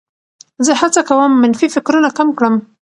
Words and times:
زه 0.65 0.71
هڅه 0.81 1.01
کوم 1.09 1.31
منفي 1.41 1.67
فکرونه 1.75 2.09
کم 2.17 2.27
کړم. 2.37 2.55